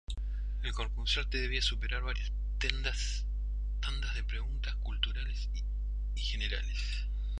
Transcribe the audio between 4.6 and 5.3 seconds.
de cultura